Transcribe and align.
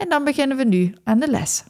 en 0.00 0.08
dan 0.08 0.24
beginnen 0.24 0.56
we 0.56 0.64
nu 0.64 0.94
aan 1.04 1.18
de 1.18 1.30
les. 1.30 1.64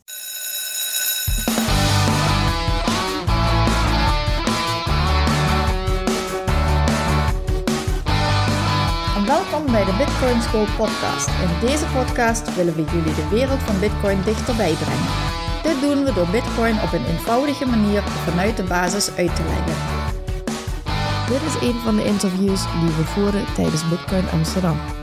Welkom 9.26 9.72
bij 9.72 9.84
de 9.84 9.94
Bitcoin 9.98 10.42
School 10.42 10.66
podcast. 10.76 11.28
In 11.28 11.66
deze 11.66 11.84
podcast 11.86 12.54
willen 12.54 12.74
we 12.74 12.84
jullie 12.84 13.14
de 13.14 13.28
wereld 13.30 13.62
van 13.62 13.80
Bitcoin 13.80 14.22
dichterbij 14.24 14.72
brengen. 14.72 15.10
Dit 15.62 15.80
doen 15.80 16.04
we 16.04 16.12
door 16.12 16.28
Bitcoin 16.28 16.82
op 16.82 16.92
een 16.92 17.06
eenvoudige 17.06 17.66
manier 17.66 18.02
vanuit 18.02 18.56
de 18.56 18.64
basis 18.64 19.16
uit 19.16 19.36
te 19.36 19.42
leggen. 19.42 19.76
Dit 21.28 21.42
is 21.42 21.68
een 21.68 21.78
van 21.80 21.96
de 21.96 22.04
interviews 22.04 22.62
die 22.80 22.96
we 22.96 23.04
voeren 23.04 23.54
tijdens 23.54 23.88
Bitcoin 23.88 24.28
Amsterdam. 24.28 24.99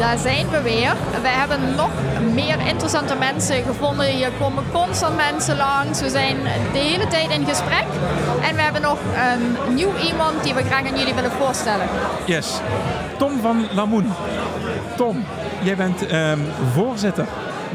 Daar 0.00 0.18
zijn 0.18 0.50
we 0.50 0.62
weer. 0.62 0.92
We 1.22 1.28
hebben 1.28 1.74
nog 1.76 1.90
meer 2.32 2.66
interessante 2.66 3.14
mensen 3.14 3.62
gevonden. 3.62 4.06
Hier 4.06 4.30
komen 4.38 4.64
constant 4.72 5.16
mensen 5.16 5.56
langs. 5.56 6.00
We 6.00 6.08
zijn 6.08 6.36
de 6.72 6.78
hele 6.78 7.06
tijd 7.06 7.30
in 7.30 7.46
gesprek. 7.46 7.84
En 8.42 8.56
we 8.56 8.62
hebben 8.62 8.82
nog 8.82 8.98
een 9.14 9.74
nieuw 9.74 9.96
iemand 9.96 10.42
die 10.42 10.54
we 10.54 10.62
graag 10.62 10.86
aan 10.86 10.98
jullie 10.98 11.14
willen 11.14 11.30
voorstellen. 11.30 11.86
Yes. 12.26 12.60
Tom 13.18 13.40
van 13.40 13.66
Lamoen. 13.74 14.12
Tom, 14.96 15.24
jij 15.62 15.76
bent 15.76 16.06
ehm, 16.06 16.38
voorzitter 16.74 17.26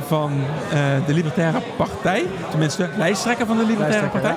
van 0.07 0.43
eh, 0.71 0.79
de 1.05 1.13
Libertaire 1.13 1.61
Partij. 1.77 2.25
Tenminste, 2.49 2.89
lijsttrekker 2.97 3.45
van 3.45 3.57
de 3.57 3.65
Libertaire 3.65 4.07
Partij. 4.07 4.35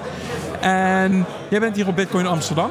En 0.60 1.26
jij 1.48 1.60
bent 1.60 1.76
hier 1.76 1.88
op 1.88 1.96
Bitcoin 1.96 2.26
Amsterdam. 2.26 2.70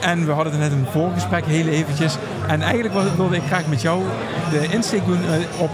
En 0.00 0.26
we 0.26 0.32
hadden 0.32 0.52
het 0.52 0.60
net 0.62 0.72
een 0.72 0.86
voorgesprek 0.90 1.44
heel 1.46 1.66
eventjes. 1.66 2.16
En 2.46 2.62
eigenlijk 2.62 2.94
was- 2.94 3.04
wilde 3.16 3.36
ik 3.36 3.42
graag 3.46 3.66
met 3.66 3.82
jou 3.82 4.02
de 4.50 4.66
insteek 4.70 5.06
doen 5.06 5.18
eh, 5.20 5.60
op 5.62 5.70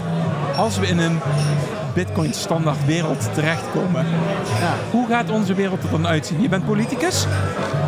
als 0.57 0.79
we 0.79 0.87
in 0.87 0.99
een 0.99 1.19
Bitcoin 1.93 2.33
standaard 2.33 2.85
wereld 2.85 3.33
terechtkomen. 3.33 4.05
Hoe 4.91 5.07
gaat 5.07 5.29
onze 5.31 5.53
wereld 5.53 5.83
er 5.83 5.89
dan 5.89 6.07
uitzien? 6.07 6.41
Je 6.41 6.49
bent 6.49 6.65
politicus, 6.65 7.25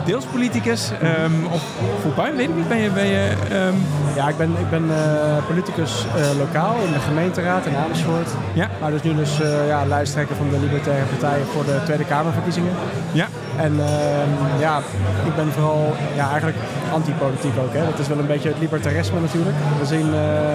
deels 0.05 0.25
politicus, 0.25 0.91
ehm, 1.02 1.31
of 1.52 1.61
fulltime, 2.02 2.35
weet 2.38 2.49
ik 2.49 2.55
niet. 2.55 2.67
Ben 2.67 2.77
je, 2.77 2.89
ben 2.89 3.05
je 3.05 3.33
ehm, 3.52 3.75
Ja, 4.15 4.27
ik 4.30 4.38
ben, 4.38 4.49
ik 4.59 4.69
ben 4.69 4.83
eh, 4.89 5.45
politicus 5.47 6.05
eh, 6.15 6.38
lokaal 6.38 6.75
in 6.85 6.91
de 6.93 6.99
gemeenteraad 6.99 7.65
in 7.65 7.75
Amersfoort. 7.75 8.30
Ja. 8.53 8.69
Maar 8.81 8.91
dus 8.91 9.02
nu 9.03 9.15
dus 9.15 9.38
ja, 9.67 9.85
lijsttrekker 9.85 10.35
van 10.35 10.49
de 10.49 10.59
Libertaire 10.59 11.05
Partij 11.05 11.39
voor 11.53 11.65
de 11.65 11.80
Tweede 11.85 12.03
Kamerverkiezingen. 12.05 12.71
ja, 13.11 13.27
En 13.58 13.73
ehm, 13.80 14.59
ja, 14.59 14.77
ik 15.25 15.36
ben 15.36 15.52
vooral 15.52 15.95
ja, 16.16 16.25
eigenlijk 16.30 16.58
antipolitiek 16.94 17.58
ook. 17.64 17.73
Hè. 17.73 17.86
Dat 17.86 17.99
is 17.99 18.08
wel 18.08 18.19
een 18.19 18.27
beetje 18.27 18.49
het 18.49 18.59
libertarisme 18.59 19.19
natuurlijk. 19.19 19.55
We 19.80 19.86
zien 19.86 20.14
eh, 20.14 20.53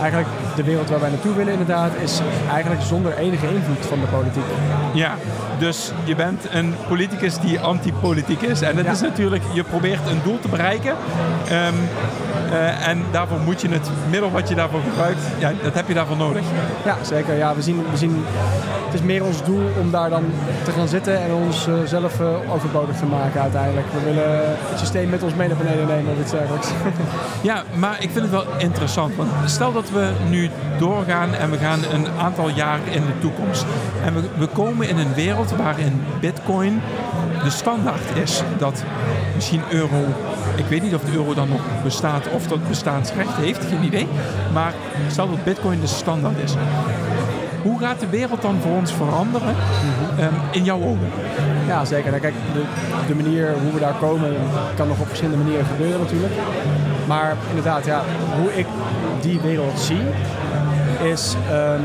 eigenlijk 0.00 0.28
de 0.56 0.62
wereld 0.64 0.88
waar 0.90 1.00
wij 1.00 1.10
naartoe 1.10 1.34
willen 1.34 1.52
inderdaad 1.52 1.90
is 2.02 2.20
eigenlijk 2.52 2.82
zonder 2.82 3.16
enige 3.16 3.46
invloed 3.46 3.86
van 3.88 4.00
de 4.00 4.06
politiek. 4.06 4.44
ja. 4.92 5.14
Dus 5.58 5.92
je 6.04 6.14
bent 6.14 6.46
een 6.50 6.74
politicus 6.88 7.38
die 7.38 7.60
antipolitiek 7.60 8.40
is. 8.42 8.60
En 8.60 8.76
dat 8.76 8.84
Ja. 8.84 8.90
is 8.90 9.00
natuurlijk, 9.00 9.42
je 9.52 9.62
probeert 9.64 10.06
een 10.10 10.20
doel 10.24 10.38
te 10.40 10.48
bereiken. 10.48 10.94
Ehm, 11.48 11.74
eh, 12.52 12.88
en 12.88 13.02
daarvoor 13.10 13.38
moet 13.40 13.60
je 13.60 13.68
het 13.68 13.88
middel 14.10 14.30
wat 14.30 14.48
je 14.48 14.54
daarvoor 14.54 14.80
gebruikt, 14.90 15.20
ja, 15.38 15.52
dat 15.62 15.74
heb 15.74 15.88
je 15.88 15.94
daarvoor 15.94 16.16
nodig. 16.16 16.42
Ja, 16.84 16.96
zeker. 17.02 17.36
Ja, 17.36 17.54
we 17.54 17.62
zien, 17.62 17.84
we 17.90 17.96
zien, 17.96 18.24
het 18.84 18.94
is 18.94 19.02
meer 19.02 19.24
ons 19.24 19.44
doel 19.44 19.60
om 19.80 19.90
daar 19.90 20.10
dan 20.10 20.24
te 20.64 20.70
gaan 20.70 20.88
zitten 20.88 21.20
en 21.22 21.32
ons 21.32 21.66
eh, 21.66 21.74
zelf 21.84 22.20
eh, 22.20 22.26
overbodig 22.52 22.96
te 22.96 23.06
maken 23.06 23.40
uiteindelijk. 23.40 23.86
We 23.92 24.04
willen 24.04 24.40
het 24.70 24.78
systeem 24.78 25.08
met 25.10 25.22
ons 25.22 25.34
mee 25.34 25.48
naar 25.48 25.56
beneden 25.56 25.86
nemen 25.86 26.12
of 26.12 26.20
iets 26.20 26.30
dergelijks. 26.30 26.68
Ja, 27.40 27.62
maar 27.74 27.96
ik 27.98 28.10
vind 28.10 28.20
het 28.22 28.30
wel 28.30 28.44
interessant. 28.58 29.16
Want 29.16 29.30
stel 29.44 29.72
dat 29.72 29.89
we 29.92 30.10
nu 30.28 30.50
doorgaan 30.78 31.34
en 31.34 31.50
we 31.50 31.58
gaan 31.58 31.80
een 31.92 32.06
aantal 32.18 32.48
jaar 32.48 32.78
in 32.90 33.02
de 33.06 33.18
toekomst. 33.20 33.64
En 34.04 34.14
we, 34.14 34.22
we 34.38 34.46
komen 34.46 34.88
in 34.88 34.98
een 34.98 35.14
wereld 35.14 35.50
waarin 35.50 36.02
bitcoin 36.20 36.80
de 37.42 37.50
standaard 37.50 38.16
is. 38.22 38.42
Dat 38.58 38.84
misschien 39.34 39.62
euro, 39.70 40.04
ik 40.56 40.64
weet 40.64 40.82
niet 40.82 40.94
of 40.94 41.02
de 41.02 41.12
euro 41.12 41.34
dan 41.34 41.48
nog 41.48 41.60
bestaat 41.82 42.28
of 42.28 42.46
dat 42.46 42.68
bestaansrecht 42.68 43.36
heeft, 43.36 43.64
geen 43.64 43.84
idee. 43.84 44.06
Maar 44.52 44.74
stel 45.08 45.30
dat 45.30 45.44
bitcoin 45.44 45.80
de 45.80 45.86
standaard 45.86 46.38
is. 46.38 46.54
Hoe 47.62 47.78
gaat 47.78 48.00
de 48.00 48.08
wereld 48.08 48.42
dan 48.42 48.56
voor 48.60 48.76
ons 48.76 48.92
veranderen 48.92 49.54
ehm, 50.18 50.34
in 50.50 50.64
jouw 50.64 50.80
ogen? 50.82 51.08
ja, 51.66 51.84
zeker. 51.84 52.10
Nou, 52.10 52.22
kijk, 52.22 52.34
de, 52.52 52.62
de 53.06 53.14
manier 53.14 53.54
hoe 53.62 53.72
we 53.72 53.80
daar 53.80 53.94
komen 54.00 54.36
kan 54.76 54.88
nog 54.88 55.00
op 55.00 55.06
verschillende 55.06 55.42
manieren 55.44 55.66
gebeuren 55.66 56.00
natuurlijk. 56.00 56.32
Maar 57.06 57.36
inderdaad, 57.48 57.84
ja, 57.84 58.02
hoe 58.40 58.56
ik 58.56 58.66
die 59.22 59.40
wereld 59.40 59.78
zie, 59.78 60.02
is 61.02 61.34
ehm, 61.50 61.82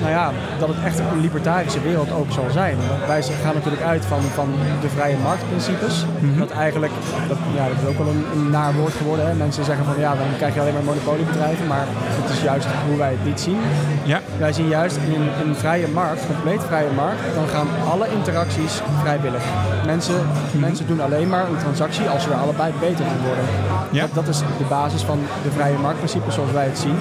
nou 0.00 0.10
ja, 0.10 0.32
dat 0.58 0.68
het 0.68 0.84
echt 0.84 0.98
een 0.98 1.20
libertarische 1.20 1.80
wereld 1.80 2.12
ook 2.12 2.30
zal 2.32 2.50
zijn. 2.50 2.76
Want 2.88 3.06
Wij 3.06 3.22
gaan 3.22 3.54
natuurlijk 3.54 3.82
uit 3.82 4.04
van, 4.04 4.22
van 4.22 4.48
de 4.80 4.88
vrije 4.88 5.16
marktprincipes. 5.22 6.04
Dat 6.38 6.50
eigenlijk, 6.50 6.92
dat, 7.28 7.36
ja, 7.54 7.68
dat 7.68 7.76
is 7.82 7.88
ook 7.88 7.98
wel 7.98 8.08
een, 8.08 8.24
een 8.34 8.50
naar 8.50 8.74
woord 8.74 8.92
geworden. 8.92 9.26
Hè? 9.26 9.34
Mensen 9.34 9.64
zeggen 9.64 9.84
van 9.84 9.94
ja, 9.98 10.14
dan 10.14 10.26
krijg 10.36 10.54
je 10.54 10.60
alleen 10.60 10.72
maar 10.72 10.82
monopoliebedrijven. 10.82 11.66
Maar 11.66 11.86
het 11.88 12.30
is 12.30 12.42
juist 12.42 12.66
hoe 12.86 12.96
wij 12.96 13.10
het 13.10 13.24
niet 13.24 13.40
zien. 13.40 13.58
Ja, 14.04 14.20
Wij 14.38 14.52
zien 14.52 14.68
juist 14.68 14.96
in 14.96 15.22
een, 15.42 15.54
vrije 15.54 15.88
markt, 15.88 16.26
compleet 16.26 16.62
vrije 16.66 16.90
markt, 16.96 17.20
dan 17.34 17.48
gaan 17.48 17.68
alle 17.90 18.06
interacties 18.18 18.80
vrijwillig. 19.02 19.42
Mensen, 19.86 20.26
mensen 20.52 20.86
doen 20.86 21.00
alleen 21.00 21.28
maar 21.28 21.48
een 21.48 21.58
transactie 21.58 22.08
als 22.08 22.22
ze 22.22 22.30
er 22.30 22.36
allebei 22.36 22.72
beter 22.80 23.04
van 23.04 23.26
worden. 23.26 23.44
Ja. 23.90 24.00
Dat, 24.00 24.14
dat 24.14 24.28
is 24.28 24.38
de 24.38 24.68
basis 24.68 25.02
van 25.02 25.18
de 25.42 25.50
vrije 25.50 25.78
marktprincipe 25.78 26.30
zoals 26.30 26.50
wij 26.50 26.64
het 26.64 26.78
zien. 26.78 26.96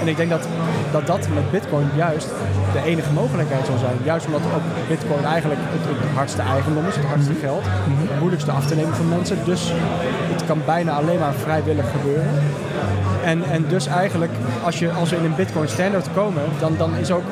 En 0.00 0.08
ik 0.08 0.16
denk 0.16 0.30
dat 0.30 0.48
dat, 0.92 1.06
dat 1.06 1.28
met 1.34 1.50
bitcoin 1.50 1.86
juist 1.96 2.28
de 2.72 2.82
enige 2.84 3.12
mogelijkheid 3.12 3.66
zal 3.66 3.78
zijn. 3.78 3.96
Juist 4.02 4.26
omdat 4.26 4.40
ook 4.54 4.88
bitcoin 4.88 5.24
eigenlijk 5.24 5.60
het, 5.64 5.84
het 5.88 6.14
hardste 6.14 6.42
eigendom 6.42 6.86
is, 6.86 6.96
het 6.96 7.04
hardste 7.04 7.34
geld. 7.34 7.64
Het 7.64 8.18
moeilijkste 8.18 8.50
af 8.50 8.66
te 8.66 8.74
nemen 8.74 8.94
van 8.94 9.08
mensen. 9.08 9.38
Dus 9.44 9.72
het 10.32 10.44
kan 10.46 10.60
bijna 10.66 10.92
alleen 10.92 11.18
maar 11.18 11.34
vrijwillig 11.34 11.90
gebeuren. 11.90 12.30
En, 13.24 13.42
en 13.50 13.64
dus 13.68 13.86
eigenlijk, 13.86 14.32
als, 14.64 14.78
je, 14.78 14.90
als 14.90 15.10
we 15.10 15.16
in 15.16 15.24
een 15.24 15.34
Bitcoin 15.34 15.68
standard 15.68 16.06
komen, 16.14 16.42
dan, 16.58 16.74
dan 16.76 16.94
is 16.94 17.10
ook 17.10 17.24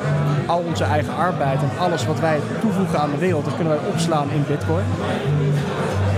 al 0.45 0.63
onze 0.67 0.83
eigen 0.83 1.15
arbeid 1.15 1.59
en 1.61 1.69
alles 1.79 2.05
wat 2.05 2.19
wij 2.19 2.39
toevoegen 2.61 2.99
aan 2.99 3.11
de 3.11 3.17
wereld, 3.17 3.45
dat 3.45 3.55
kunnen 3.55 3.73
wij 3.73 3.91
opslaan 3.91 4.29
in 4.31 4.43
Bitcoin. 4.47 4.85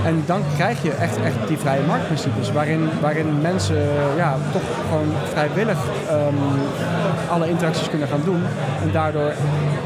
En 0.05 0.23
dan 0.25 0.41
krijg 0.55 0.83
je 0.83 0.91
echt, 0.91 1.21
echt 1.21 1.47
die 1.47 1.57
vrije 1.57 1.81
marktprincipes, 1.87 2.51
waarin, 2.51 2.89
waarin 3.01 3.41
mensen 3.41 3.87
ja, 4.15 4.35
toch 4.51 4.61
gewoon 4.89 5.13
vrijwillig 5.31 5.77
ehm, 6.09 6.35
alle 7.29 7.49
interacties 7.49 7.89
kunnen 7.89 8.07
gaan 8.07 8.21
doen. 8.23 8.41
En 8.81 8.91
daardoor 8.91 9.31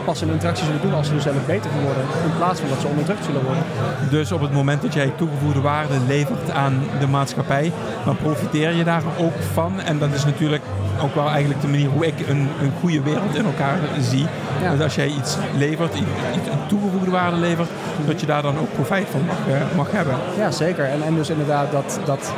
pas 0.06 0.22
een 0.22 0.30
interactie 0.30 0.66
zullen 0.66 0.82
doen 0.82 0.94
als 0.94 1.08
ze 1.08 1.14
er 1.14 1.22
zelf 1.22 1.46
beter 1.46 1.72
van 1.72 1.82
worden, 1.82 2.04
in 2.04 2.38
plaats 2.38 2.60
van 2.60 2.70
dat 2.70 2.80
ze 2.80 2.88
onderdrukt 2.88 3.26
zullen 3.26 3.44
worden. 3.44 3.64
Dus 4.10 4.32
op 4.32 4.42
het 4.42 4.54
moment 4.54 4.82
dat 4.82 4.94
jij 4.94 5.14
toegevoegde 5.16 5.62
waarde 5.62 5.94
levert 6.08 6.52
aan 6.52 6.84
de 7.00 7.08
maatschappij, 7.08 7.72
dan 8.06 8.18
profiteer 8.18 8.74
je 8.74 8.84
daar 8.84 9.04
ook 9.18 9.34
van. 9.54 9.82
En 9.82 10.00
dat 10.00 10.14
is 10.14 10.26
natuurlijk 10.26 10.64
ook 11.02 11.16
wel 11.16 11.30
eigenlijk 11.30 11.62
de 11.62 11.68
manier 11.68 11.90
hoe 11.90 12.06
ik 12.06 12.28
een, 12.28 12.48
een 12.62 12.72
goede 12.80 13.02
wereld 13.02 13.36
in 13.36 13.46
elkaar 13.46 13.78
zie. 14.00 14.28
Ja. 14.62 14.72
Dat 14.72 14.82
als 14.82 14.96
jij 14.96 15.08
iets 15.08 15.38
levert, 15.58 15.96
iets, 15.96 16.50
toegevoegde 16.68 17.12
waarde 17.12 17.38
levert, 17.38 17.70
dat 18.06 18.20
je 18.20 18.26
daar 18.26 18.42
dan 18.42 18.60
ook 18.60 18.74
profijt 18.74 19.08
van 19.12 19.26
mag, 19.26 19.38
eh, 19.48 19.76
mag 19.76 19.92
hebben. 19.92 20.16
Ja, 20.38 20.52
zeker. 20.52 20.86
En, 20.86 21.02
en 21.04 21.16
dus 21.16 21.30
inderdaad 21.30 21.72
dat, 21.72 22.00
dat 22.06 22.34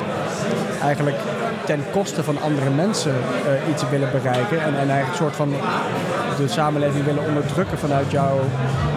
eigenlijk 0.81 1.17
ten 1.71 1.83
koste 1.91 2.23
van 2.23 2.41
andere 2.41 2.69
mensen 2.69 3.15
eh, 3.15 3.71
iets 3.71 3.83
willen 3.89 4.11
bereiken. 4.11 4.57
En, 4.67 4.73
en 4.83 4.89
eigenlijk 4.89 5.07
een 5.07 5.23
soort 5.23 5.35
van 5.35 5.49
de 6.37 6.47
samenleving 6.47 7.03
willen 7.05 7.25
onderdrukken 7.27 7.77
vanuit 7.77 8.11
jouw 8.11 8.39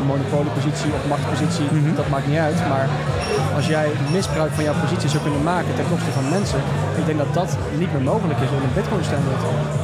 monopoliepositie 0.06 0.93
of 0.97 1.09
machtspositie. 1.09 1.94
Dat 1.94 2.09
maakt 2.09 2.26
niet 2.26 2.38
uit. 2.49 2.69
Maar 2.69 2.88
als 3.55 3.67
jij 3.67 3.89
misbruik 4.12 4.53
van 4.53 4.65
jouw 4.65 4.81
positie 4.81 5.09
zou 5.09 5.23
kunnen 5.23 5.43
maken 5.43 5.75
ten 5.75 5.85
koste 5.91 6.11
van 6.11 6.29
mensen. 6.29 6.61
Ik 6.97 7.06
denk 7.06 7.19
dat 7.19 7.35
dat 7.35 7.56
niet 7.79 7.93
meer 7.93 8.03
mogelijk 8.03 8.41
is 8.41 8.49
in 8.49 8.62
een 8.62 8.75
bitcoin 8.75 9.05
standard. 9.05 9.43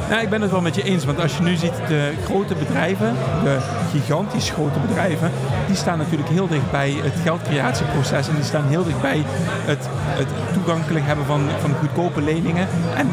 Nou, 0.09 0.21
ik 0.21 0.29
ben 0.29 0.41
het 0.41 0.51
wel 0.51 0.61
met 0.61 0.75
je 0.75 0.83
eens, 0.83 1.05
want 1.05 1.19
als 1.19 1.37
je 1.37 1.43
nu 1.43 1.55
ziet 1.55 1.77
de 1.87 2.13
grote 2.23 2.55
bedrijven, 2.55 3.13
de 3.43 3.57
gigantisch 3.91 4.49
grote 4.49 4.79
bedrijven, 4.79 5.31
die 5.67 5.75
staan 5.75 5.97
natuurlijk 5.97 6.29
heel 6.29 6.47
dicht 6.47 6.71
bij 6.71 6.91
het 7.03 7.13
geldcreatieproces 7.23 8.27
en 8.27 8.35
die 8.35 8.43
staan 8.43 8.67
heel 8.67 8.83
dicht 8.83 9.01
bij 9.01 9.23
het, 9.65 9.87
het 10.21 10.27
toegankelijk 10.53 11.05
hebben 11.05 11.25
van, 11.25 11.41
van 11.61 11.73
goedkope 11.79 12.21
leningen 12.21 12.67
en 12.95 13.07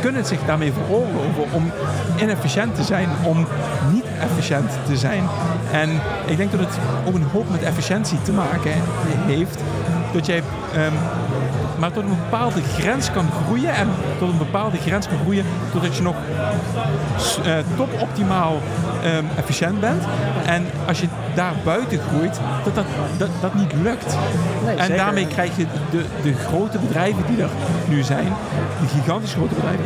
kunnen 0.00 0.20
het 0.20 0.30
zich 0.30 0.44
daarmee 0.46 0.72
veroorloven 0.72 1.44
om 1.52 1.72
inefficiënt 2.16 2.74
te 2.74 2.82
zijn, 2.82 3.08
om 3.22 3.46
niet 3.92 4.04
efficiënt 4.20 4.70
te 4.86 4.96
zijn. 4.96 5.22
En 5.72 5.90
ik 6.26 6.36
denk 6.36 6.50
dat 6.50 6.60
het 6.60 6.78
ook 7.04 7.14
een 7.14 7.26
hoop 7.32 7.50
met 7.50 7.62
efficiëntie 7.62 8.22
te 8.22 8.32
maken 8.32 8.72
heeft. 9.26 9.60
Dat 10.12 10.26
jij 10.26 10.42
ehm, 10.74 10.92
maar 11.82 11.92
tot 11.92 12.02
een 12.02 12.18
bepaalde 12.30 12.62
grens 12.62 13.10
kan 13.10 13.26
groeien. 13.44 13.74
En 13.74 13.88
tot 14.18 14.28
een 14.28 14.38
bepaalde 14.38 14.76
grens 14.76 15.08
kan 15.08 15.18
groeien 15.18 15.44
totdat 15.72 15.96
je 15.96 16.02
nog 16.02 16.14
uh, 17.46 17.54
topoptimaal 17.76 18.60
um, 19.04 19.26
efficiënt 19.36 19.80
bent. 19.80 20.02
En 20.46 20.66
als 20.86 21.00
je 21.00 21.06
daar 21.34 21.54
buiten 21.64 22.00
groeit, 22.08 22.40
dat 22.64 22.74
dat, 22.74 22.84
dat, 23.18 23.28
dat 23.40 23.54
niet 23.54 23.72
lukt. 23.82 24.16
Nee, 24.64 24.74
en 24.74 24.80
zeker. 24.80 24.96
daarmee 24.96 25.26
krijg 25.26 25.56
je 25.56 25.66
de, 25.90 26.04
de 26.22 26.34
grote 26.34 26.78
bedrijven 26.78 27.22
die 27.26 27.42
er 27.42 27.50
nu 27.88 28.02
zijn, 28.02 28.32
de 28.80 28.86
gigantisch 28.86 29.32
grote 29.32 29.54
bedrijven, 29.54 29.84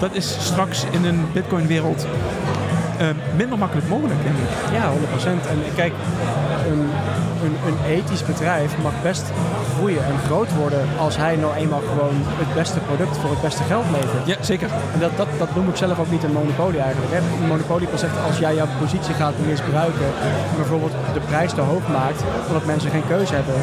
dat 0.00 0.14
is 0.14 0.36
straks 0.40 0.84
in 0.90 1.04
een 1.04 1.26
bitcoin-wereld 1.32 2.06
uh, 2.06 2.69
minder 3.36 3.58
makkelijk 3.58 3.88
mogelijk, 3.88 4.22
denk 4.22 4.36
ik. 4.36 4.72
Ja, 4.72 4.90
100%. 4.90 5.48
En 5.52 5.58
kijk, 5.74 5.92
een, 6.70 6.82
een, 7.44 7.56
een, 7.66 7.78
ethisch 7.96 8.24
bedrijf 8.24 8.78
mag 8.82 8.92
best 9.02 9.24
groeien 9.74 10.04
en 10.04 10.18
groot 10.26 10.54
worden 10.54 10.82
als 10.98 11.16
hij 11.16 11.36
nou 11.36 11.54
eenmaal 11.54 11.82
gewoon 11.88 12.16
het 12.42 12.54
beste 12.54 12.78
product 12.78 13.16
voor 13.16 13.30
het 13.30 13.40
beste 13.40 13.62
geld 13.62 13.84
levert. 13.92 14.26
Ja, 14.26 14.36
zeker. 14.40 14.68
En 14.94 15.00
dat, 15.00 15.16
dat, 15.16 15.28
dat 15.38 15.54
noem 15.54 15.68
ik 15.68 15.76
zelf 15.76 15.98
ook 15.98 16.10
niet 16.10 16.24
een 16.24 16.32
monopolie 16.32 16.80
eigenlijk. 16.80 17.12
Hè. 17.12 17.18
Een 17.18 17.48
monopolie 17.48 17.88
zegt 17.94 18.16
als 18.26 18.38
jij 18.38 18.54
jouw 18.54 18.68
positie 18.80 19.14
gaat 19.14 19.34
misbruiken 19.46 20.10
en 20.26 20.56
bijvoorbeeld 20.56 20.94
de 21.12 21.20
prijs 21.20 21.52
te 21.52 21.60
hoog 21.60 21.88
maakt, 21.88 22.22
omdat 22.46 22.64
mensen 22.64 22.90
geen 22.90 23.06
keuze 23.08 23.34
hebben. 23.34 23.54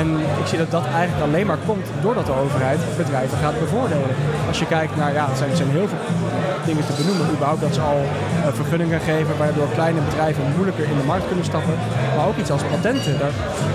En 0.00 0.08
ik 0.42 0.46
zie 0.46 0.58
dat 0.58 0.70
dat 0.70 0.86
eigenlijk 0.86 1.22
alleen 1.26 1.46
maar 1.46 1.62
komt 1.66 1.86
doordat 2.00 2.26
de 2.26 2.38
overheid 2.44 2.80
bedrijven 2.96 3.38
gaat 3.38 3.58
bevoordelen. 3.58 4.10
Als 4.48 4.58
je 4.58 4.66
kijkt 4.66 4.96
naar, 4.96 5.12
ja, 5.12 5.26
het 5.28 5.38
zijn, 5.38 5.48
het 5.48 5.58
zijn 5.58 5.70
heel 5.70 5.88
veel 5.88 5.98
dingen 6.66 6.86
te 6.86 6.96
benoemen. 7.00 7.26
Überhaupt 7.34 7.60
dat 7.60 7.74
ze 7.74 7.80
al 7.80 8.00
uh, 8.02 8.52
vergunningen 8.60 9.00
geven 9.00 9.34
waardoor 9.38 9.68
kleine 9.78 10.00
bedrijven 10.08 10.42
moeilijker 10.54 10.84
in 10.92 10.98
de 11.00 11.06
markt 11.12 11.26
kunnen 11.26 11.44
stappen. 11.44 11.74
Maar 12.16 12.26
ook 12.26 12.36
iets 12.36 12.50
als 12.50 12.62
patenten. 12.74 13.18
Dat, 13.18 13.34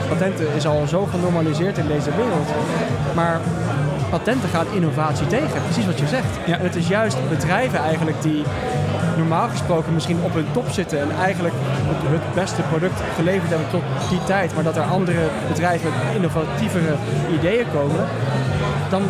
patenten 0.09 0.47
is 0.55 0.65
al 0.65 0.87
zo 0.87 1.05
genormaliseerd 1.05 1.77
in 1.77 1.87
deze 1.87 2.11
wereld. 2.15 2.49
Maar 3.15 3.39
patenten 4.09 4.49
gaat 4.49 4.67
innovatie 4.73 5.27
tegen, 5.27 5.61
precies 5.63 5.85
wat 5.85 5.99
je 5.99 6.07
zegt. 6.07 6.33
Ja. 6.45 6.57
En 6.57 6.63
het 6.63 6.75
is 6.75 6.87
juist 6.87 7.17
bedrijven 7.29 7.79
eigenlijk 7.79 8.21
die 8.21 8.43
normaal 9.17 9.49
gesproken 9.49 9.93
misschien 9.93 10.19
op 10.23 10.33
hun 10.33 10.51
top 10.51 10.69
zitten 10.69 10.99
en 10.99 11.11
eigenlijk 11.11 11.55
het, 11.57 12.21
het, 12.21 12.33
beste 12.33 12.61
product 12.61 13.01
geleverd 13.15 13.49
hebben 13.49 13.69
tot 13.69 13.83
die 14.09 14.23
tijd, 14.23 14.53
maar 14.55 14.63
dat 14.63 14.77
er 14.77 14.83
andere 14.83 15.23
bedrijven 15.47 15.89
met 15.89 16.15
innovatievere 16.15 16.93
ideeën 17.33 17.65
komen, 17.73 18.05
dan 18.89 19.01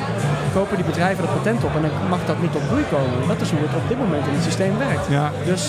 kopen 0.53 0.75
die 0.75 0.85
bedrijven 0.85 1.23
dat 1.25 1.33
patent 1.37 1.63
op 1.63 1.73
en 1.75 1.81
dan 1.81 1.91
mag 2.09 2.21
dat 2.25 2.41
niet 2.41 2.55
op 2.59 2.65
groei 2.69 2.85
komen. 2.95 3.27
Dat 3.27 3.41
is 3.41 3.51
hoe 3.51 3.59
het 3.67 3.75
op 3.81 3.87
dit 3.91 3.99
moment 4.03 4.23
in 4.27 4.33
het 4.33 4.43
systeem 4.43 4.77
werkt. 4.77 5.05
Ja. 5.09 5.31
Dus 5.51 5.63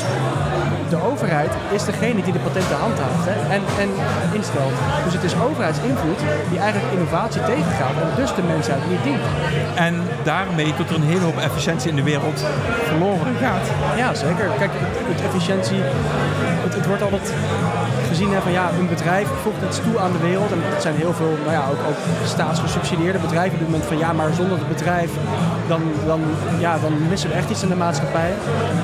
de 0.95 1.01
overheid 1.11 1.53
is 1.77 1.85
degene 1.85 2.23
die 2.23 2.33
de 2.33 2.45
patenten 2.47 2.77
handhaaft 2.77 3.25
hè, 3.31 3.37
en, 3.57 3.63
en 3.83 3.91
instelt. 4.39 4.77
Dus 5.05 5.15
het 5.19 5.25
is 5.29 5.35
overheidsinvloed 5.49 6.21
die 6.51 6.59
eigenlijk 6.59 6.93
innovatie 6.93 7.43
tegengaat 7.53 7.97
en 8.03 8.09
dus 8.21 8.35
de 8.35 8.43
mensheid 8.55 8.83
niet 8.91 9.03
dient. 9.09 9.27
En 9.75 9.95
daarmee 10.23 10.75
tot 10.75 10.91
er 10.91 10.97
een 10.97 11.13
hele 11.13 11.25
hoop 11.29 11.39
efficiëntie 11.39 11.91
in 11.91 11.97
de 11.97 12.09
wereld 12.13 12.39
verloren 12.91 13.35
gaat. 13.45 13.67
Ja, 13.97 14.15
zeker. 14.15 14.47
Kijk, 14.59 14.73
het, 15.13 15.21
efficiëntie, 15.29 15.81
het, 16.65 16.75
het, 16.75 16.87
wordt 16.87 17.03
altijd 17.03 17.33
gezien 18.09 18.33
hè, 18.33 18.41
van 18.41 18.53
ja, 18.53 18.71
een 18.79 18.89
bedrijf 18.89 19.29
voegt 19.43 19.63
iets 19.69 19.81
toe 19.87 19.99
aan 19.99 20.13
de 20.13 20.23
wereld. 20.29 20.51
En 20.53 20.59
het 20.63 20.83
zijn 20.83 20.97
heel 21.05 21.15
veel, 21.21 21.35
nou 21.47 21.55
ja, 21.59 21.65
ook, 21.73 21.83
ook 21.91 22.01
staatsgesubsidieerde 22.25 23.19
bedrijven 23.19 23.53
op 23.53 23.59
dit 23.59 23.71
moment 23.71 23.89
van 23.93 23.99
ja, 23.99 24.13
maar 24.13 24.31
zonder 24.41 24.59
het 24.59 24.69
bedrijf 24.75 25.11
dan, 25.73 25.83
dan, 26.07 26.21
ja, 26.59 26.73
dan 26.85 26.93
missen 27.09 27.29
we 27.31 27.35
echt 27.41 27.51
iets 27.51 27.63
in 27.63 27.69
de 27.69 27.81
maatschappij. 27.87 28.31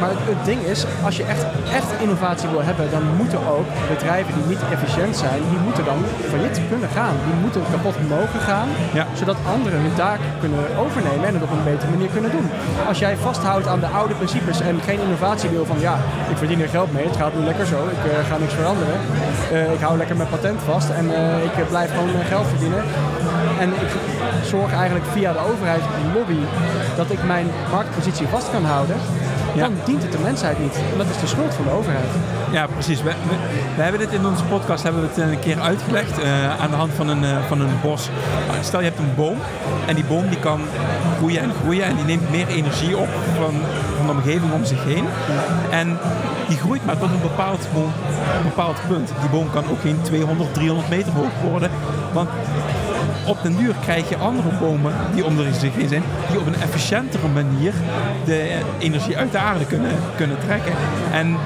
Maar 0.01 0.09
het, 0.15 0.19
het 0.35 0.45
ding 0.45 0.61
is, 0.63 0.81
als 1.05 1.17
je 1.17 1.25
echt, 1.25 1.45
echt 1.79 1.91
innovatie 2.05 2.49
wil 2.49 2.63
hebben, 2.63 2.87
dan 2.91 3.03
moeten 3.21 3.39
ook 3.57 3.69
bedrijven 3.95 4.33
die 4.37 4.47
niet 4.53 4.63
efficiënt 4.75 5.17
zijn, 5.17 5.41
die 5.53 5.61
moeten 5.67 5.85
dan 5.85 6.01
failliet 6.31 6.61
kunnen 6.73 6.91
gaan. 6.99 7.15
Die 7.29 7.37
moeten 7.45 7.63
kapot 7.73 7.97
mogen 8.09 8.41
gaan, 8.49 8.69
Ja. 8.99 9.07
zodat 9.21 9.37
anderen 9.55 9.81
hun 9.81 9.95
taak 10.05 10.21
kunnen 10.41 10.65
overnemen 10.85 11.27
en 11.29 11.35
het 11.35 11.43
op 11.49 11.51
een 11.57 11.69
betere 11.71 11.91
manier 11.91 12.11
kunnen 12.17 12.31
doen. 12.37 12.47
Als 12.91 12.99
jij 12.99 13.17
vasthoudt 13.17 13.67
aan 13.73 13.81
de 13.81 13.93
oude 14.01 14.15
principes 14.15 14.61
en 14.61 14.77
geen 14.89 15.01
innovatie 15.07 15.49
wil 15.51 15.65
van 15.73 15.81
ja, 15.81 15.95
ik 16.33 16.37
verdien 16.37 16.61
er 16.61 16.69
geld 16.69 16.93
mee, 16.93 17.07
het 17.11 17.17
gaat 17.17 17.35
nu 17.39 17.43
lekker 17.45 17.67
zo, 17.67 17.79
ik 17.97 18.03
eh, 18.11 18.29
ga 18.31 18.37
niks 18.37 18.55
veranderen. 18.61 18.99
Eh, 19.53 19.73
ik 19.77 19.81
hou 19.81 19.97
lekker 19.97 20.17
mijn 20.17 20.29
patent 20.29 20.61
vast 20.71 20.89
en 21.01 21.07
eh, 21.15 21.45
ik 21.49 21.69
blijf 21.69 21.91
gewoon 21.95 22.09
geld 22.29 22.47
verdienen. 22.47 22.83
En 23.61 23.69
ik 23.69 23.91
zorg 24.45 24.73
eigenlijk 24.73 25.07
via 25.13 25.33
de 25.33 25.39
overheid 25.39 25.83
lobby 26.15 26.39
dat 26.97 27.11
ik 27.11 27.25
mijn 27.27 27.47
marktpositie 27.71 28.27
vast 28.27 28.51
kan 28.51 28.65
houden. 28.65 28.97
Ja. 29.55 29.63
Dan 29.63 29.75
dient 29.85 30.03
het 30.03 30.13
de 30.13 30.19
mensheid 30.19 30.59
niet. 30.59 30.75
En 30.93 30.99
dat 30.99 31.07
is 31.11 31.21
de 31.21 31.27
schuld 31.27 31.55
van 31.55 31.65
de 31.65 31.71
overheid. 31.71 32.09
Ja, 32.51 32.67
precies. 32.67 33.03
We, 33.03 33.11
we, 33.11 33.37
we 33.77 33.83
hebben 33.83 34.01
dit 34.01 34.13
in 34.13 34.27
onze 34.27 34.45
podcast 34.45 34.83
hebben 34.83 35.03
we 35.03 35.09
het 35.09 35.19
een 35.19 35.39
keer 35.39 35.61
uitgelegd 35.61 36.19
eh, 36.19 36.61
aan 36.61 36.71
de 36.71 36.77
hand 36.77 36.93
van 36.93 37.09
een, 37.09 37.25
eh, 37.25 37.45
van 37.49 37.61
een 37.61 37.81
bos. 37.83 38.09
Stel 38.61 38.81
je 38.81 38.87
hebt 38.87 38.99
een 38.99 39.15
boom 39.17 39.39
en 39.87 39.95
die 39.95 40.05
boom 40.05 40.29
die 40.29 40.39
kan 40.39 40.61
groeien 41.17 41.43
en 41.43 41.53
groeien 41.63 41.85
en 41.85 41.97
die 41.97 42.05
neemt 42.05 42.31
meer 42.31 42.49
energie 42.49 42.97
op 42.97 43.09
van, 43.37 43.55
van 43.97 44.07
de 44.07 44.13
omgeving 44.13 44.53
om 44.53 44.65
zich 44.65 44.85
heen. 44.85 45.05
En 45.71 45.99
die 46.49 46.59
groeit 46.59 46.87
maar 46.87 46.99
tot 46.99 47.11
een 47.11 47.21
bepaald, 47.23 47.69
een 47.75 48.43
bepaald 48.43 48.77
punt. 48.89 49.13
Die 49.21 49.31
boom 49.31 49.51
kan 49.51 49.65
ook 49.71 49.81
geen 49.81 49.99
200, 50.03 50.55
300 50.55 50.89
meter 50.89 51.13
hoog 51.13 51.51
worden. 51.51 51.71
Want 52.13 52.29
op 53.29 53.43
den 53.43 53.57
duur 53.57 53.75
krijg 53.83 54.09
je 54.09 54.17
andere 54.17 54.49
bomen 54.61 54.93
die 55.15 55.25
om 55.25 55.39
er 55.39 55.55
zich 55.55 55.75
heen 55.75 55.89
zijn, 55.89 56.03
die 56.31 56.41
op 56.41 56.47
een 56.47 56.61
efficiëntere 56.61 57.29
manier 57.29 57.73
de 58.25 58.61
energie 58.79 59.17
uit 59.17 59.33
de 59.33 59.39
aarde 59.39 59.67
kunnen, 59.67 59.93
kunnen 60.17 60.39
trekken. 60.47 60.73
En 61.13 61.37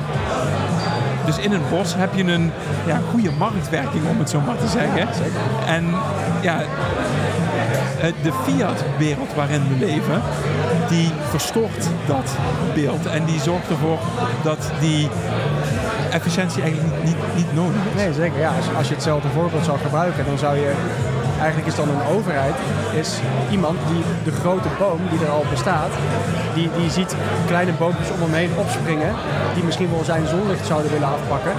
dus 1.26 1.38
in 1.38 1.52
een 1.52 1.62
bos 1.70 1.94
heb 1.96 2.14
je 2.14 2.25
een 2.25 2.50
ja, 2.87 3.00
goede 3.11 3.31
marktwerking, 3.38 4.08
om 4.08 4.19
het 4.19 4.31
zo 4.31 4.40
maar 4.40 4.56
te 4.56 4.69
zeggen. 4.69 5.08
En 5.67 5.84
ja, 6.40 6.62
de 8.23 8.32
fiat-wereld 8.44 9.35
waarin 9.35 9.62
we 9.69 9.87
leven, 9.87 10.23
die 10.88 11.11
verstoort 11.28 11.88
dat 12.06 12.37
beeld. 12.75 13.06
En 13.06 13.25
die 13.25 13.40
zorgt 13.40 13.69
ervoor 13.69 13.99
dat 14.43 14.70
die 14.81 15.08
efficiëntie 16.11 16.62
eigenlijk 16.62 16.94
niet, 17.05 17.05
niet, 17.05 17.37
niet 17.37 17.55
nodig 17.55 17.81
is. 17.94 18.02
Nee, 18.02 18.12
zeker. 18.12 18.38
Ja, 18.38 18.52
als, 18.56 18.76
als 18.76 18.88
je 18.88 18.94
hetzelfde 18.94 19.28
voorbeeld 19.28 19.64
zou 19.64 19.78
gebruiken, 19.78 20.25
dan 20.25 20.38
zou 20.38 20.56
je... 20.56 20.73
Eigenlijk 21.40 21.69
is 21.69 21.75
dan 21.75 21.88
een 21.88 22.06
overheid 22.17 22.55
is 22.93 23.11
iemand 23.50 23.79
die 23.90 24.02
de 24.25 24.32
grote 24.40 24.69
boom 24.79 25.00
die 25.11 25.20
er 25.25 25.31
al 25.31 25.44
bestaat, 25.50 25.93
die, 26.55 26.70
die 26.79 26.90
ziet 26.90 27.17
kleine 27.46 27.73
boompjes 27.73 28.11
om 28.11 28.20
hem 28.20 28.34
heen 28.34 28.50
opspringen, 28.56 29.12
die 29.55 29.64
misschien 29.64 29.90
wel 29.90 30.05
zijn 30.05 30.26
zonlicht 30.26 30.67
zouden 30.67 30.90
willen 30.90 31.08
afpakken. 31.08 31.52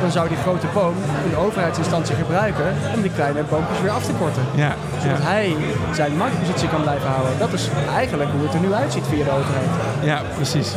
Dan 0.00 0.10
zou 0.10 0.28
die 0.28 0.36
grote 0.36 0.66
boom 0.74 0.94
een 1.26 1.36
overheidsinstantie 1.36 2.14
gebruiken 2.14 2.68
om 2.94 3.02
die 3.02 3.10
kleine 3.10 3.42
boompjes 3.42 3.80
weer 3.80 3.90
af 3.90 4.04
te 4.04 4.12
korten. 4.12 4.42
Ja, 4.54 4.74
Zodat 5.02 5.18
ja, 5.18 5.24
hij 5.24 5.56
zijn 5.92 6.16
marktpositie 6.16 6.68
kan 6.68 6.82
blijven 6.82 7.08
houden. 7.08 7.38
Dat 7.38 7.52
is 7.52 7.68
eigenlijk 7.96 8.30
hoe 8.30 8.42
het 8.42 8.54
er 8.54 8.60
nu 8.60 8.72
uitziet 8.72 9.04
via 9.08 9.24
de 9.24 9.30
overheid. 9.30 9.70
ja, 10.02 10.20
precies. 10.34 10.72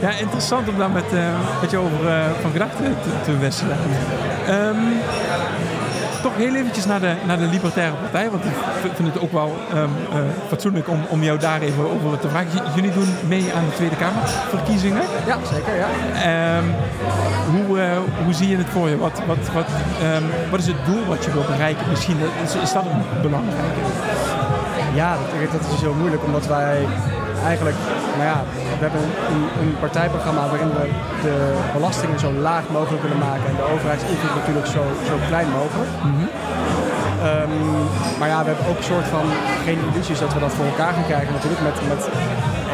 Ja, 0.00 0.10
interessant 0.10 0.68
om 0.68 0.78
daar 0.78 0.90
met, 0.90 1.12
eh, 1.12 1.24
met 1.60 1.70
je 1.70 1.76
over 1.76 2.08
eh, 2.08 2.24
van 2.42 2.50
gedachten 2.50 2.84
te, 2.84 3.10
te 3.24 3.38
wisselen. 3.38 3.76
Ehm, 4.48 4.76
toch 6.22 6.36
heel 6.36 6.54
eventjes 6.54 6.86
naar 6.86 7.00
de, 7.00 7.12
naar 7.26 7.38
de 7.38 7.44
Libertaire 7.44 7.94
Partij, 7.96 8.30
want 8.30 8.44
ik 8.44 8.50
vind 8.94 9.08
het 9.14 9.22
ook 9.22 9.32
wel 9.32 9.56
ehm, 9.70 9.78
eh, 10.12 10.18
fatsoenlijk 10.48 10.88
om, 10.88 11.00
om 11.08 11.22
jou 11.22 11.38
daar 11.38 11.60
even 11.60 11.84
over 11.90 12.18
te 12.18 12.28
vragen. 12.28 12.48
J- 12.54 12.74
jullie 12.74 12.92
doen 12.92 13.08
mee 13.28 13.52
aan 13.56 13.64
de 13.64 13.74
Tweede 13.74 13.96
Kamerverkiezingen. 13.96 15.02
Ja, 15.26 15.36
zeker. 15.54 15.74
Ja. 15.76 15.86
Ehm, 16.22 16.64
hoe, 17.56 17.80
eh, 17.80 17.86
hoe 18.24 18.32
zie 18.34 18.48
je 18.48 18.56
het 18.56 18.68
voor 18.68 18.88
je? 18.88 18.96
Wat, 18.98 19.20
wat, 19.26 19.36
wat, 19.52 19.66
ehm, 20.02 20.22
wat 20.50 20.60
is 20.60 20.66
het 20.66 20.84
doel 20.86 21.04
wat 21.06 21.24
je 21.24 21.32
wilt 21.32 21.46
bereiken? 21.46 21.84
Misschien 21.88 22.16
is, 22.44 22.54
is 22.54 22.72
dat 22.72 22.84
een 22.84 23.20
belangrijke. 23.22 23.80
Ja, 24.94 25.12
dat, 25.12 25.52
dat 25.60 25.72
is 25.74 25.80
heel 25.80 25.94
moeilijk, 25.94 26.24
omdat 26.24 26.46
wij 26.46 26.86
eigenlijk, 27.44 27.76
nou 28.18 28.26
ja, 28.32 28.38
we 28.78 28.82
hebben 28.86 29.02
een, 29.32 29.44
een 29.62 29.72
partijprogramma 29.84 30.48
waarin 30.48 30.72
we 30.78 30.84
de 31.22 31.36
belastingen 31.72 32.18
zo 32.18 32.32
laag 32.32 32.64
mogelijk 32.78 33.02
willen 33.02 33.18
maken 33.28 33.46
en 33.50 33.56
de 33.56 33.70
overheidsinvloed 33.72 34.34
natuurlijk 34.34 34.66
zo, 34.66 34.82
zo 35.10 35.14
klein 35.28 35.50
mogelijk. 35.60 35.90
Ehm, 37.28 37.54
maar 38.18 38.28
ja, 38.28 38.38
we 38.44 38.48
hebben 38.50 38.68
ook 38.70 38.78
een 38.78 38.92
soort 38.94 39.08
van 39.16 39.26
geen 39.66 39.80
illusies 39.88 40.18
dat 40.24 40.32
we 40.34 40.40
dat 40.46 40.54
voor 40.58 40.68
elkaar 40.72 40.92
gaan 40.92 41.10
krijgen. 41.12 41.32
Natuurlijk 41.32 41.62
met, 41.68 41.76
met 41.92 42.02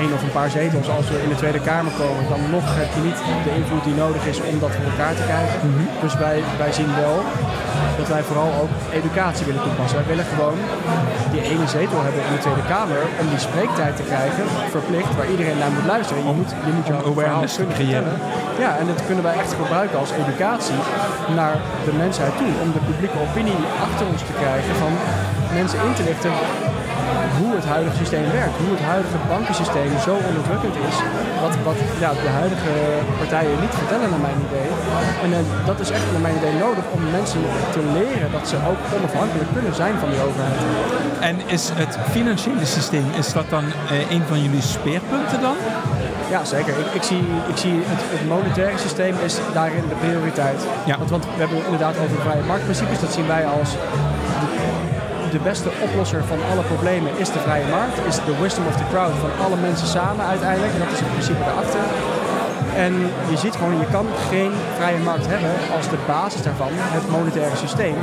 één 0.02 0.12
of 0.16 0.22
een 0.22 0.38
paar 0.38 0.50
zetels. 0.50 0.88
Als 0.98 1.08
we 1.10 1.22
in 1.22 1.28
de 1.28 1.40
Tweede 1.42 1.60
Kamer 1.70 1.92
komen, 2.02 2.24
dan 2.32 2.40
nog 2.56 2.66
heb 2.80 2.90
je 2.96 3.02
niet 3.08 3.20
de 3.46 3.52
invloed 3.60 3.84
die 3.84 3.94
nodig 4.04 4.22
is 4.32 4.38
om 4.50 4.58
dat 4.64 4.72
voor 4.76 4.88
elkaar 4.92 5.14
te 5.18 5.26
krijgen. 5.30 5.58
Dus 6.04 6.14
wij, 6.24 6.38
wij 6.62 6.72
zien 6.78 6.92
wel 7.04 7.16
dat 8.00 8.08
wij 8.08 8.22
vooral 8.22 8.50
ook 8.62 8.72
educatie 9.00 9.46
willen 9.46 9.62
toepassen. 9.62 9.98
Wij 9.98 10.08
willen 10.12 10.28
gewoon 10.32 10.58
die 11.34 11.42
ene 11.52 11.66
zetel 11.76 12.00
hebben 12.06 12.22
in 12.26 12.32
de 12.36 12.44
Tweede 12.46 12.66
Kamer 12.74 13.02
om 13.20 13.26
die 13.32 13.46
spreektijd 13.48 13.94
te 13.96 14.06
krijgen, 14.10 14.44
verplicht, 14.76 15.12
waar 15.16 15.30
iedereen 15.34 15.58
naar 15.58 15.74
moet 15.76 15.92
luisteren. 15.94 16.26
Je 16.30 16.34
moet, 16.40 16.52
je 16.68 16.72
moet 16.76 16.86
jouw 16.92 17.04
awareness 17.10 17.56
kunnen 17.56 17.74
creëren. 17.78 18.14
Ja, 18.64 18.70
en 18.80 18.86
dat 18.92 19.06
kunnen 19.06 19.24
wij 19.28 19.36
echt 19.42 19.52
gebruiken 19.62 19.98
als 19.98 20.12
educatie 20.22 20.80
naar 21.40 21.56
de 21.86 21.94
mensheid 22.02 22.34
toe. 22.40 22.52
Om 22.64 22.70
de 22.76 22.86
publieke 22.88 23.18
opinie 23.26 23.60
achter 23.86 24.06
ons 24.12 24.22
te 24.28 24.34
krijgen 24.40 24.74
van 24.82 24.92
mensen 25.58 25.78
in 25.86 25.94
te 25.98 26.04
lichten 26.10 26.32
hoe 27.38 27.52
het 27.58 27.66
huidige 27.74 27.96
systeem 28.02 28.26
werkt. 28.40 28.56
Hoe 28.62 28.72
het 28.76 28.84
huidige 28.92 29.18
bankensysteem 29.32 29.90
zo 30.08 30.12
onderdrukkend 30.28 30.76
is. 30.88 30.96
Wat, 31.44 31.54
wat 31.68 31.78
ja, 32.04 32.10
de 32.26 32.32
huidige 32.40 32.74
partijen 33.22 33.56
niet 33.64 33.74
vertellen 33.82 34.08
naar 34.14 34.24
mijn 34.28 34.40
idee. 34.48 34.70
En 35.24 35.30
uh, 35.30 35.38
dat 35.70 35.78
is 35.84 35.90
echt 35.96 36.06
naar 36.12 36.24
mijn 36.26 36.38
idee 36.40 36.56
nodig 36.66 36.84
om 36.96 37.00
mensen 37.18 37.42
te 37.76 37.82
leren 37.98 38.28
dat 38.36 38.44
ze 38.50 38.56
ook 38.70 38.80
onafhankelijk 38.96 39.50
kunnen 39.56 39.74
zijn 39.82 39.94
van 40.02 40.08
die 40.12 40.20
overheid. 40.28 40.60
En 41.30 41.36
is 41.56 41.64
het 41.82 41.92
financiële 42.16 42.66
systeem, 42.76 43.06
is 43.22 43.32
dat 43.38 43.48
dan 43.56 43.64
uh, 43.64 44.10
een 44.14 44.24
van 44.30 44.38
jullie 44.44 44.66
speerpunten 44.76 45.40
dan? 45.48 45.56
Ja, 46.30 46.44
zeker. 46.44 46.78
Ik, 46.78 46.86
ik 46.94 47.02
zie, 47.02 47.22
ik 47.52 47.56
zie 47.56 47.72
het, 47.72 48.02
het, 48.14 48.28
monetaire 48.28 48.78
systeem 48.78 49.14
is 49.24 49.34
daarin 49.52 49.84
de 49.88 49.94
prioriteit. 49.94 50.60
Ja. 50.84 50.98
Want, 50.98 51.10
want 51.10 51.24
we 51.24 51.30
hebben 51.36 51.56
het 51.56 51.64
inderdaad 51.64 51.98
over 51.98 52.20
vrije 52.20 52.42
marktprincipes. 52.42 53.00
Dat 53.00 53.12
zien 53.12 53.26
wij 53.26 53.46
als 53.46 53.70
de, 55.36 55.42
beste 55.42 55.70
oplosser 55.86 56.22
van 56.24 56.38
alle 56.50 56.64
problemen 56.72 57.10
is 57.22 57.30
de 57.36 57.42
vrije 57.46 57.68
markt. 57.78 57.96
Is 58.10 58.16
de 58.28 58.34
wisdom 58.42 58.66
of 58.66 58.76
the 58.76 58.88
crowd 58.92 59.14
van 59.24 59.32
alle 59.44 59.56
mensen 59.68 59.88
samen 59.98 60.24
uiteindelijk. 60.34 60.72
En 60.72 60.78
dat 60.84 60.92
is 60.96 61.00
het 61.04 61.12
principe 61.16 61.42
daarachter. 61.48 61.84
En 62.86 62.94
je 63.32 63.36
ziet 63.36 63.54
gewoon, 63.56 63.78
je 63.84 63.90
kan 63.96 64.06
geen 64.30 64.52
vrije 64.78 64.98
markt 64.98 65.26
hebben 65.26 65.50
als 65.76 65.88
de 65.88 65.98
basis 66.06 66.42
daarvan, 66.42 66.72
het 66.72 67.10
monetaire 67.10 67.56
systeem, 67.56 67.96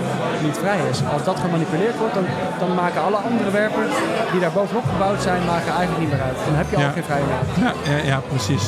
niet 0.43 0.57
vrij 0.57 0.79
is. 0.91 0.99
Als 1.13 1.23
dat 1.23 1.37
gemanipuleerd 1.39 1.97
wordt, 1.97 2.13
dan, 2.13 2.25
dan 2.59 2.71
maken 2.75 3.01
alle 3.01 3.19
andere 3.29 3.51
werpen 3.51 3.85
die 4.31 4.39
daar 4.39 4.51
bovenop 4.51 4.85
gebouwd 4.93 5.21
zijn, 5.21 5.41
maken 5.45 5.71
eigenlijk 5.77 5.99
niet 5.99 6.11
meer 6.11 6.23
uit. 6.29 6.37
Dan 6.45 6.55
heb 6.55 6.67
je 6.69 6.75
al 6.75 6.91
geen 6.97 7.09
vrije 7.09 7.27
markt. 7.33 7.51
Ja, 7.65 7.71
ja, 7.91 8.03
ja 8.11 8.17
precies. 8.33 8.63